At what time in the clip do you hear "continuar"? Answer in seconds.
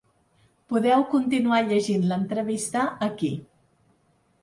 1.11-1.61